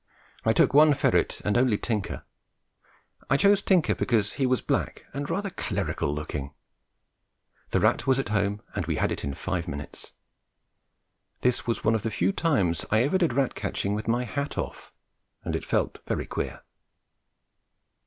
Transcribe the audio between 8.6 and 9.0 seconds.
and we